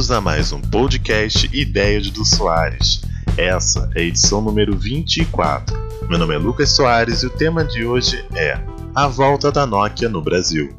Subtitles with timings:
[0.00, 3.02] Bem-vindos a mais um podcast Ideias do Soares.
[3.36, 5.76] Essa é a edição número 24.
[6.08, 8.58] Meu nome é Lucas Soares e o tema de hoje é
[8.94, 10.74] A Volta da Nokia no Brasil.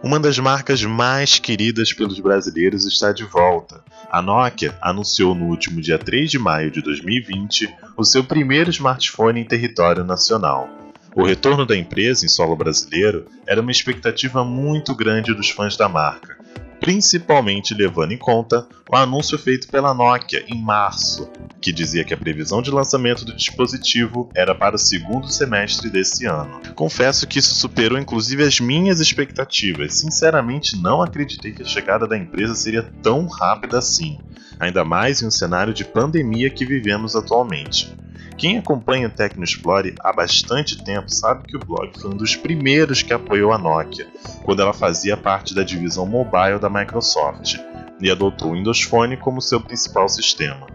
[0.00, 3.82] Uma das marcas mais queridas pelos brasileiros está de volta.
[4.08, 9.40] A Nokia anunciou no último dia 3 de maio de 2020 o seu primeiro smartphone
[9.40, 10.68] em território nacional.
[11.16, 15.86] O retorno da empresa em solo brasileiro era uma expectativa muito grande dos fãs da
[15.86, 16.38] marca,
[16.82, 22.16] principalmente levando em conta o anúncio feito pela Nokia em março, que dizia que a
[22.16, 26.60] previsão de lançamento do dispositivo era para o segundo semestre desse ano.
[26.74, 29.94] Confesso que isso superou inclusive as minhas expectativas.
[29.94, 34.18] Sinceramente, não acreditei que a chegada da empresa seria tão rápida assim,
[34.58, 37.94] ainda mais em um cenário de pandemia que vivemos atualmente.
[38.36, 43.02] Quem acompanha o Tecnoexplore há bastante tempo sabe que o blog foi um dos primeiros
[43.02, 44.08] que apoiou a Nokia,
[44.44, 47.56] quando ela fazia parte da divisão mobile da Microsoft
[48.00, 50.66] e adotou o Windows Phone como seu principal sistema.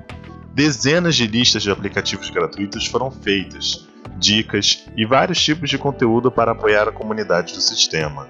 [0.53, 6.53] Dezenas de listas de aplicativos gratuitos foram feitas, dicas e vários tipos de conteúdo para
[6.53, 8.29] apoiar a comunidade do sistema.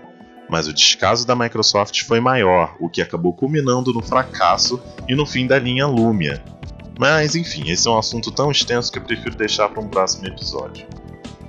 [0.50, 5.26] Mas o descaso da Microsoft foi maior, o que acabou culminando no fracasso e no
[5.26, 6.42] fim da linha Lumia,
[7.00, 10.28] mas enfim, esse é um assunto tão extenso que eu prefiro deixar para um próximo
[10.28, 10.86] episódio.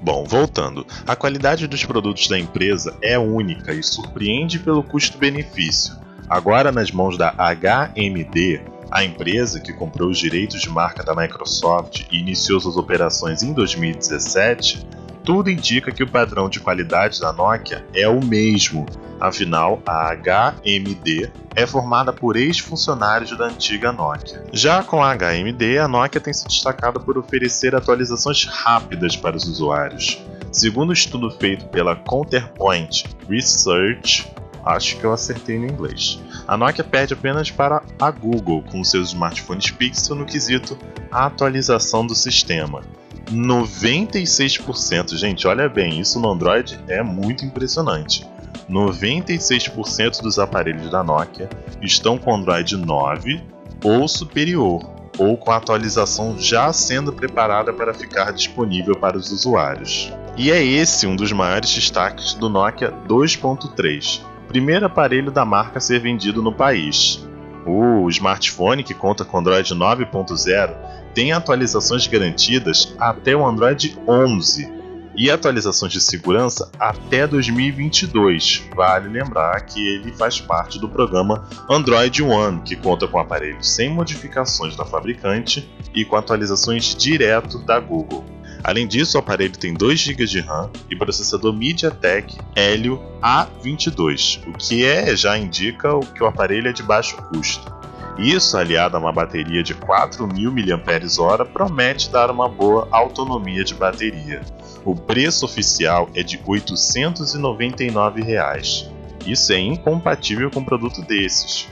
[0.03, 5.97] Bom, voltando, a qualidade dos produtos da empresa é única e surpreende pelo custo-benefício.
[6.29, 8.61] Agora nas mãos da HMD,
[8.91, 13.53] a empresa que comprou os direitos de marca da Microsoft e iniciou suas operações em
[13.53, 14.87] 2017,
[15.25, 18.87] tudo indica que o padrão de qualidade da Nokia é o mesmo,
[19.21, 24.45] afinal, a HMD é formada por ex-funcionários da antiga Nokia.
[24.53, 29.45] Já com a HMD, a Nokia tem se destacado por oferecer atualizações rápidas para os
[29.45, 30.21] usuários.
[30.53, 34.31] Segundo um estudo feito pela Counterpoint Research,
[34.65, 36.21] acho que eu acertei no inglês.
[36.47, 40.79] A Nokia perde apenas para a Google com seus smartphones Pixel no quesito
[41.11, 42.83] atualização do sistema.
[43.31, 48.27] 96%, gente, olha bem, isso no Android é muito impressionante.
[48.71, 51.49] 96% dos aparelhos da Nokia
[51.81, 53.43] estão com Android 9
[53.83, 54.83] ou superior,
[55.17, 60.13] ou com a atualização já sendo preparada para ficar disponível para os usuários.
[60.37, 65.81] E é esse um dos maiores destaques do Nokia 2.3, primeiro aparelho da marca a
[65.81, 67.27] ser vendido no país.
[67.67, 70.75] O smartphone, que conta com Android 9.0,
[71.15, 74.78] tem atualizações garantidas até o Android 11
[75.19, 78.69] e atualizações de segurança até 2022.
[78.75, 83.93] Vale lembrar que ele faz parte do programa Android One, que conta com aparelhos sem
[83.93, 88.25] modificações da fabricante e com atualizações direto da Google.
[88.63, 94.53] Além disso, o aparelho tem 2 GB de RAM e processador MediaTek Helio A22, o
[94.53, 97.73] que é já indica que o aparelho é de baixo custo.
[98.19, 104.43] Isso, aliado a uma bateria de 4.000 mAh, promete dar uma boa autonomia de bateria.
[104.85, 108.91] O preço oficial é de 899 reais.
[109.25, 111.69] Isso é incompatível com um produto desses,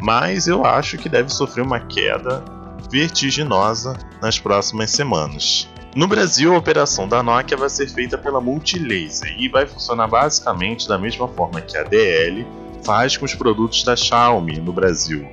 [0.00, 2.42] mas eu acho que deve sofrer uma queda
[2.90, 5.68] vertiginosa nas próximas semanas.
[5.94, 10.88] No Brasil, a operação da Nokia vai ser feita pela Multilaser e vai funcionar basicamente
[10.88, 12.46] da mesma forma que a DL
[12.84, 15.28] faz com os produtos da Xiaomi no Brasil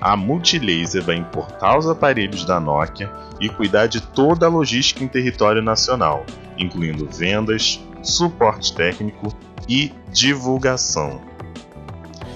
[0.00, 5.08] a Multilaser vai importar os aparelhos da Nokia e cuidar de toda a logística em
[5.08, 6.24] território nacional,
[6.56, 9.34] incluindo vendas, suporte técnico
[9.68, 11.20] e divulgação.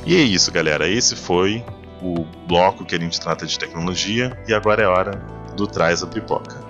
[0.07, 0.89] E é isso, galera.
[0.89, 1.65] Esse foi
[2.03, 5.13] o bloco que a gente trata de tecnologia e agora é hora
[5.57, 6.64] do Traz a Pipoca.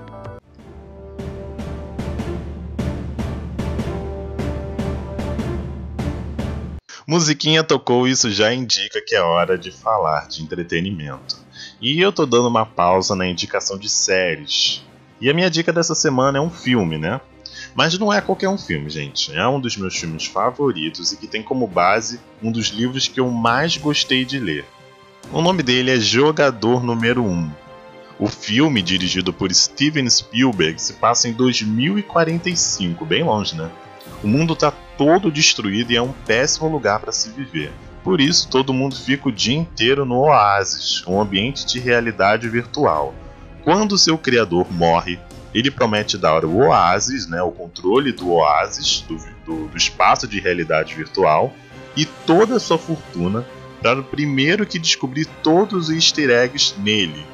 [7.07, 11.37] Musiquinha tocou, isso já indica que é hora de falar de entretenimento.
[11.81, 14.83] E eu tô dando uma pausa na indicação de séries.
[15.21, 17.21] E a minha dica dessa semana é um filme, né?
[17.75, 19.35] Mas não é qualquer um filme, gente.
[19.37, 23.21] É um dos meus filmes favoritos e que tem como base um dos livros que
[23.21, 24.65] eu mais gostei de ler.
[25.31, 27.51] O nome dele é Jogador Número 1.
[28.19, 33.71] O filme, dirigido por Steven Spielberg, se passa em 2045, bem longe, né?
[34.25, 37.71] O mundo está todo destruído e é um péssimo lugar para se viver.
[38.03, 43.15] Por isso, todo mundo fica o dia inteiro no Oasis, um ambiente de realidade virtual.
[43.63, 45.19] Quando seu criador morre,
[45.53, 50.41] ele promete dar o Oasis, né, o controle do Oasis, do, do, do espaço de
[50.41, 51.53] realidade virtual,
[51.95, 53.47] e toda a sua fortuna
[53.83, 57.27] para o primeiro que descobrir todos os easter eggs nele.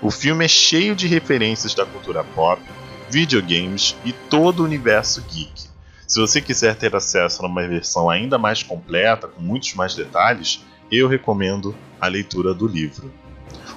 [0.00, 2.62] O filme é cheio de referências da cultura pop,
[3.10, 5.67] videogames e todo o universo geek.
[6.08, 10.64] Se você quiser ter acesso a uma versão ainda mais completa, com muitos mais detalhes,
[10.90, 13.12] eu recomendo a leitura do livro.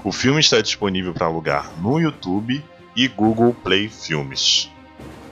[0.02, 2.64] O filme está disponível para alugar no YouTube
[2.96, 4.72] e Google Play Filmes.